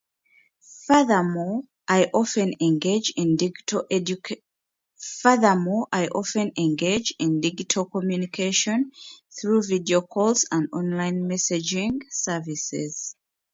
[0.87, 3.85] Furthermore, I often engage in digital
[7.85, 8.91] communication
[9.39, 13.15] through video calls and online messaging services.